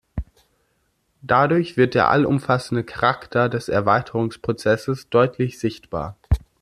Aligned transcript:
Dadurch 1.21 1.77
wird 1.77 1.93
der 1.93 2.09
allumfassende 2.09 2.83
Charakter 2.83 3.49
des 3.49 3.69
Erweiterungsprozesses 3.69 5.11
deutlich 5.11 5.59
sichtbar. 5.59 6.17